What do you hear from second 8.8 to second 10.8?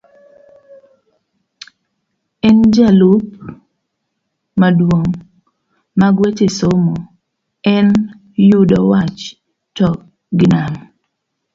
wach to gi nam